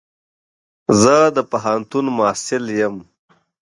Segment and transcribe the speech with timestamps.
[1.01, 2.95] زه د پوهنتون محصل يم.